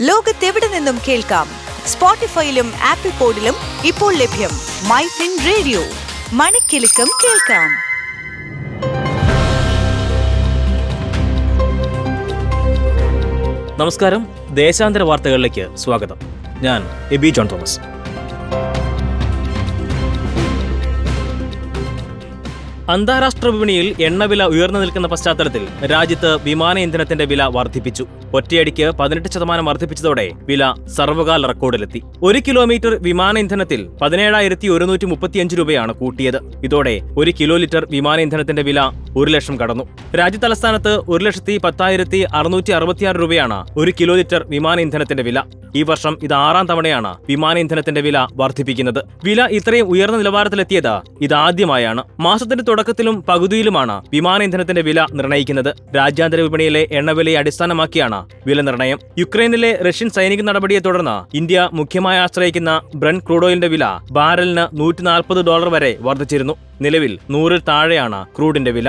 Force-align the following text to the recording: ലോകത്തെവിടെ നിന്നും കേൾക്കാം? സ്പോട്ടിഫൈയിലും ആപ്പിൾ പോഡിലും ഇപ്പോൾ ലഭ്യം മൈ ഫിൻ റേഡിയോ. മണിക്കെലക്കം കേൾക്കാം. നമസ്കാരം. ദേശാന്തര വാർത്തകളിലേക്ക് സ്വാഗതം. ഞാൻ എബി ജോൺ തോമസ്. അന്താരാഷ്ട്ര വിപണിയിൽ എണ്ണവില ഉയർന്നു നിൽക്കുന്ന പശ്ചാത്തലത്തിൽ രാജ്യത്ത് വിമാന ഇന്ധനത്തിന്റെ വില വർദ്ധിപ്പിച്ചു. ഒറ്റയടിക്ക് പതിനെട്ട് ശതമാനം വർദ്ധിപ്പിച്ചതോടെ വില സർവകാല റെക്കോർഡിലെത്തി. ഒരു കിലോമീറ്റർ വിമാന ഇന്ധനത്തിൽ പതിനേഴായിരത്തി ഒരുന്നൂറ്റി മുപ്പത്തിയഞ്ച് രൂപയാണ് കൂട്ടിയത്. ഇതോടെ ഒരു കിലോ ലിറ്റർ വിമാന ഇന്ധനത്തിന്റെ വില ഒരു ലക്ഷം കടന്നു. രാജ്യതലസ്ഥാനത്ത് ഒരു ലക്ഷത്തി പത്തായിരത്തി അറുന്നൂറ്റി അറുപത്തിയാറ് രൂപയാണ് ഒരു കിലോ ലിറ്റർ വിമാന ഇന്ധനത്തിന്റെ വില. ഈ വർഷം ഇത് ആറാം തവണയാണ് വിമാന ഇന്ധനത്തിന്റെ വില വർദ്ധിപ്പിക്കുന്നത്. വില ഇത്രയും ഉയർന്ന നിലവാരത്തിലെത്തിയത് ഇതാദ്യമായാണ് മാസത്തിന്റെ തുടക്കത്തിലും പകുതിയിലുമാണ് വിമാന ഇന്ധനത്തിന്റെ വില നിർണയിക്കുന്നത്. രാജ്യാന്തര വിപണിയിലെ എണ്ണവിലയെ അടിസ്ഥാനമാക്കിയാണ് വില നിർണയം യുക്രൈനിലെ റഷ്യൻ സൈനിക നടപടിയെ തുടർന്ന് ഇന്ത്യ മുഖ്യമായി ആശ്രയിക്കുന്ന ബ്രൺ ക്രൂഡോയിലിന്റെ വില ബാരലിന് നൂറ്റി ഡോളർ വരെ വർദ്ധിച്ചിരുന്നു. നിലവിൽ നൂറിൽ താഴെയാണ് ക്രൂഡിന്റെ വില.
ലോകത്തെവിടെ 0.00 0.68
നിന്നും 0.68 0.98
കേൾക്കാം? 1.08 1.46
സ്പോട്ടിഫൈയിലും 1.86 2.72
ആപ്പിൾ 2.88 3.10
പോഡിലും 3.18 3.54
ഇപ്പോൾ 3.84 4.14
ലഭ്യം 4.14 4.50
മൈ 4.88 5.02
ഫിൻ 5.06 5.38
റേഡിയോ. 5.46 5.80
മണിക്കെലക്കം 6.32 7.06
കേൾക്കാം. 7.24 7.70
നമസ്കാരം. 13.78 14.26
ദേശാന്തര 14.50 15.02
വാർത്തകളിലേക്ക് 15.02 15.76
സ്വാഗതം. 15.76 16.16
ഞാൻ 16.60 16.84
എബി 17.12 17.28
ജോൺ 17.28 17.50
തോമസ്. 17.50 17.80
അന്താരാഷ്ട്ര 22.92 23.48
വിപണിയിൽ 23.54 23.86
എണ്ണവില 24.02 24.42
ഉയർന്നു 24.52 24.78
നിൽക്കുന്ന 24.80 25.06
പശ്ചാത്തലത്തിൽ 25.08 25.64
രാജ്യത്ത് 25.92 26.30
വിമാന 26.42 26.78
ഇന്ധനത്തിന്റെ 26.78 27.24
വില 27.24 27.42
വർദ്ധിപ്പിച്ചു. 27.56 28.04
ഒറ്റയടിക്ക് 28.34 28.86
പതിനെട്ട് 29.00 29.28
ശതമാനം 29.34 29.64
വർദ്ധിപ്പിച്ചതോടെ 29.64 30.24
വില 30.48 30.72
സർവകാല 30.96 31.46
റെക്കോർഡിലെത്തി. 31.46 32.00
ഒരു 32.22 32.38
കിലോമീറ്റർ 32.48 32.94
വിമാന 33.02 33.38
ഇന്ധനത്തിൽ 33.38 33.88
പതിനേഴായിരത്തി 34.02 34.68
ഒരുന്നൂറ്റി 34.68 35.06
മുപ്പത്തിയഞ്ച് 35.06 35.56
രൂപയാണ് 35.58 35.94
കൂട്ടിയത്. 35.94 36.40
ഇതോടെ 36.64 37.00
ഒരു 37.16 37.32
കിലോ 37.40 37.56
ലിറ്റർ 37.56 37.86
വിമാന 37.90 38.20
ഇന്ധനത്തിന്റെ 38.20 38.62
വില 38.62 38.80
ഒരു 39.20 39.30
ലക്ഷം 39.34 39.60
കടന്നു. 39.60 39.84
രാജ്യതലസ്ഥാനത്ത് 40.18 40.92
ഒരു 41.12 41.24
ലക്ഷത്തി 41.24 41.54
പത്തായിരത്തി 41.64 42.20
അറുന്നൂറ്റി 42.38 42.72
അറുപത്തിയാറ് 42.78 43.16
രൂപയാണ് 43.16 43.58
ഒരു 43.80 43.92
കിലോ 44.00 44.14
ലിറ്റർ 44.20 44.42
വിമാന 44.54 44.80
ഇന്ധനത്തിന്റെ 44.80 45.24
വില. 45.28 45.38
ഈ 45.76 45.82
വർഷം 45.82 46.18
ഇത് 46.22 46.34
ആറാം 46.34 46.66
തവണയാണ് 46.66 47.10
വിമാന 47.30 47.58
ഇന്ധനത്തിന്റെ 47.58 48.00
വില 48.06 48.18
വർദ്ധിപ്പിക്കുന്നത്. 48.40 49.00
വില 49.24 49.40
ഇത്രയും 49.58 49.88
ഉയർന്ന 49.92 50.16
നിലവാരത്തിലെത്തിയത് 50.16 50.92
ഇതാദ്യമായാണ് 51.22 52.02
മാസത്തിന്റെ 52.26 52.64
തുടക്കത്തിലും 52.64 53.16
പകുതിയിലുമാണ് 53.28 53.96
വിമാന 54.12 54.42
ഇന്ധനത്തിന്റെ 54.42 54.82
വില 54.82 55.06
നിർണയിക്കുന്നത്. 55.18 55.70
രാജ്യാന്തര 55.96 56.40
വിപണിയിലെ 56.40 56.82
എണ്ണവിലയെ 56.92 57.36
അടിസ്ഥാനമാക്കിയാണ് 57.42 58.20
വില 58.46 58.60
നിർണയം 58.60 58.98
യുക്രൈനിലെ 59.18 59.72
റഷ്യൻ 59.88 60.10
സൈനിക 60.10 60.42
നടപടിയെ 60.50 60.78
തുടർന്ന് 60.78 61.16
ഇന്ത്യ 61.36 61.68
മുഖ്യമായി 61.72 62.18
ആശ്രയിക്കുന്ന 62.18 62.72
ബ്രൺ 62.94 63.18
ക്രൂഡോയിലിന്റെ 63.18 63.70
വില 63.76 63.84
ബാരലിന് 64.18 64.66
നൂറ്റി 64.80 65.04
ഡോളർ 65.50 65.68
വരെ 65.68 65.92
വർദ്ധിച്ചിരുന്നു. 66.00 66.56
നിലവിൽ 66.80 67.18
നൂറിൽ 67.30 67.60
താഴെയാണ് 67.68 68.18
ക്രൂഡിന്റെ 68.36 68.70
വില. 68.70 68.88